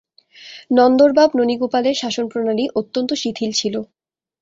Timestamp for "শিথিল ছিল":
3.21-3.75